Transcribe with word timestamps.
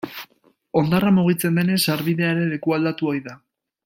Hondarra 0.79 1.11
mugitzen 1.17 1.59
denez, 1.61 1.77
sarbidea 1.83 2.31
ere 2.37 2.47
lekualdatu 2.55 3.11
ohi 3.13 3.23
da. 3.29 3.37